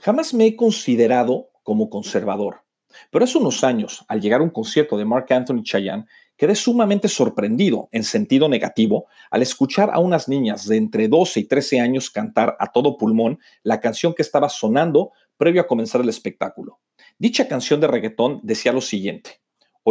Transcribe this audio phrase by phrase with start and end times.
[0.00, 2.62] Jamás me he considerado como conservador,
[3.10, 7.08] pero hace unos años, al llegar a un concierto de Mark Anthony Chayanne, quedé sumamente
[7.08, 12.10] sorprendido, en sentido negativo, al escuchar a unas niñas de entre 12 y 13 años
[12.10, 16.80] cantar a todo pulmón la canción que estaba sonando previo a comenzar el espectáculo.
[17.18, 19.40] Dicha canción de reggaetón decía lo siguiente,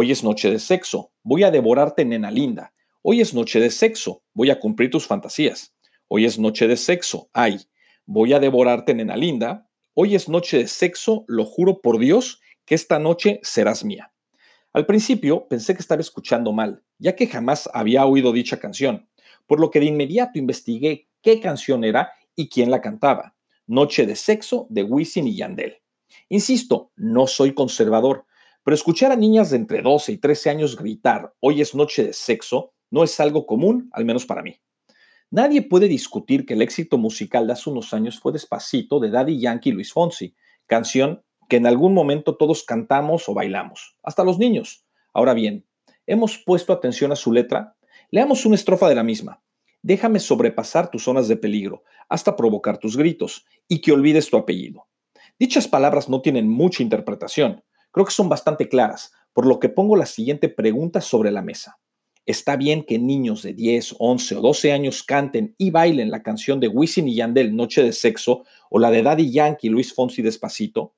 [0.00, 2.72] Hoy es noche de sexo, voy a devorarte, nena linda.
[3.02, 5.74] Hoy es noche de sexo, voy a cumplir tus fantasías.
[6.06, 7.58] Hoy es noche de sexo, ay,
[8.06, 9.67] voy a devorarte, nena linda.
[10.00, 14.12] Hoy es noche de sexo, lo juro por Dios que esta noche serás mía.
[14.72, 19.08] Al principio pensé que estaba escuchando mal, ya que jamás había oído dicha canción,
[19.48, 23.34] por lo que de inmediato investigué qué canción era y quién la cantaba.
[23.66, 25.78] Noche de sexo de Wisin y Yandel.
[26.28, 28.24] Insisto, no soy conservador,
[28.62, 32.12] pero escuchar a niñas de entre 12 y 13 años gritar, hoy es noche de
[32.12, 34.60] sexo, no es algo común, al menos para mí.
[35.30, 39.38] Nadie puede discutir que el éxito musical de hace unos años fue Despacito de Daddy
[39.38, 40.34] Yankee y Luis Fonsi,
[40.66, 44.86] canción que en algún momento todos cantamos o bailamos, hasta los niños.
[45.12, 45.66] Ahora bien,
[46.06, 47.76] ¿hemos puesto atención a su letra?
[48.10, 49.42] Leamos una estrofa de la misma.
[49.82, 54.88] Déjame sobrepasar tus zonas de peligro, hasta provocar tus gritos, y que olvides tu apellido.
[55.38, 59.94] Dichas palabras no tienen mucha interpretación, creo que son bastante claras, por lo que pongo
[59.94, 61.78] la siguiente pregunta sobre la mesa.
[62.28, 66.60] Está bien que niños de 10, 11 o 12 años canten y bailen la canción
[66.60, 70.92] de Wisin y Yandel Noche de Sexo o la de Daddy Yankee Luis Fonsi Despacito.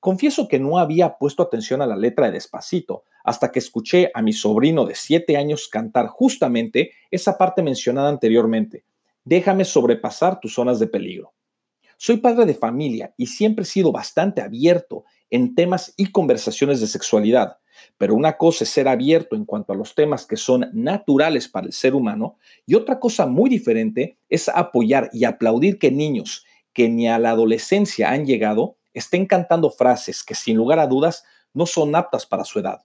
[0.00, 4.22] Confieso que no había puesto atención a la letra de Despacito hasta que escuché a
[4.22, 8.86] mi sobrino de 7 años cantar justamente esa parte mencionada anteriormente.
[9.26, 11.34] Déjame sobrepasar tus zonas de peligro.
[11.98, 16.86] Soy padre de familia y siempre he sido bastante abierto en temas y conversaciones de
[16.86, 17.58] sexualidad,
[17.98, 21.66] pero una cosa es ser abierto en cuanto a los temas que son naturales para
[21.66, 26.88] el ser humano y otra cosa muy diferente es apoyar y aplaudir que niños que
[26.88, 31.66] ni a la adolescencia han llegado estén cantando frases que sin lugar a dudas no
[31.66, 32.82] son aptas para su edad.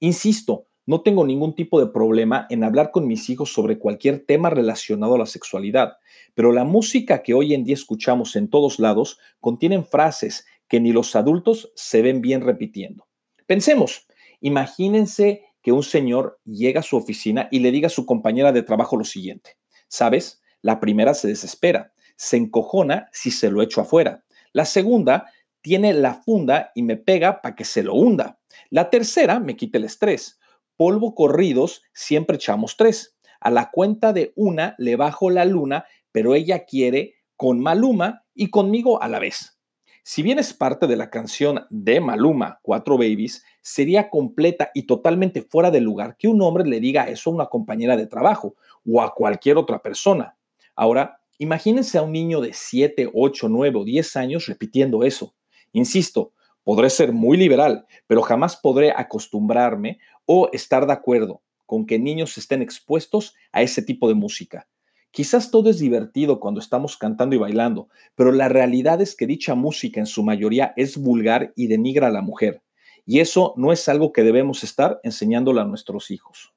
[0.00, 4.50] Insisto, no tengo ningún tipo de problema en hablar con mis hijos sobre cualquier tema
[4.50, 5.98] relacionado a la sexualidad,
[6.34, 10.92] pero la música que hoy en día escuchamos en todos lados contienen frases que ni
[10.92, 13.06] los adultos se ven bien repitiendo.
[13.46, 14.06] Pensemos,
[14.40, 18.62] imagínense que un señor llega a su oficina y le diga a su compañera de
[18.62, 19.56] trabajo lo siguiente.
[19.88, 20.42] ¿Sabes?
[20.62, 24.24] La primera se desespera, se encojona si se lo echo afuera.
[24.52, 25.30] La segunda
[25.60, 28.38] tiene la funda y me pega para que se lo hunda.
[28.70, 30.40] La tercera me quita el estrés
[30.80, 33.14] polvo corridos, siempre echamos tres.
[33.38, 38.48] A la cuenta de una le bajo la luna, pero ella quiere con Maluma y
[38.48, 39.59] conmigo a la vez.
[40.02, 45.42] Si bien es parte de la canción de Maluma, Cuatro Babies, sería completa y totalmente
[45.42, 48.54] fuera de lugar que un hombre le diga eso a una compañera de trabajo
[48.86, 50.36] o a cualquier otra persona.
[50.74, 55.34] Ahora, imagínense a un niño de 7, 8, 9 o 10 años repitiendo eso.
[55.72, 61.98] Insisto, Podré ser muy liberal, pero jamás podré acostumbrarme o estar de acuerdo con que
[61.98, 64.68] niños estén expuestos a ese tipo de música.
[65.12, 69.54] Quizás todo es divertido cuando estamos cantando y bailando, pero la realidad es que dicha
[69.54, 72.62] música en su mayoría es vulgar y denigra a la mujer.
[73.06, 76.52] Y eso no es algo que debemos estar enseñándole a nuestros hijos.